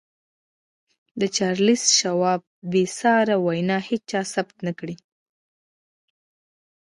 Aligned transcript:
د 1.19 1.21
چارليس 1.35 1.83
شواب 1.99 2.41
بې 2.71 2.83
ساري 2.97 3.35
وينا 3.45 3.77
هېچا 3.89 4.21
ثبت 4.33 4.57
نه 4.67 4.73
کړه. 4.79 4.95